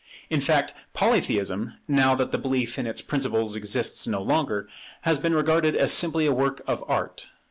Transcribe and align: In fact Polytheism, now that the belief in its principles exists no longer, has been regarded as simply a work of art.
In 0.31 0.41
fact 0.41 0.73
Polytheism, 0.95 1.75
now 1.87 2.15
that 2.15 2.31
the 2.31 2.39
belief 2.39 2.79
in 2.79 2.87
its 2.87 3.01
principles 3.03 3.55
exists 3.55 4.07
no 4.07 4.23
longer, 4.23 4.67
has 5.03 5.19
been 5.19 5.35
regarded 5.35 5.75
as 5.75 5.91
simply 5.91 6.25
a 6.25 6.33
work 6.33 6.63
of 6.65 6.83
art. 6.87 7.27